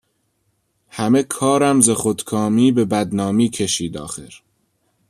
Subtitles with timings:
[0.89, 4.33] همه کارم ز خود کامی به بدنامی کشید آخر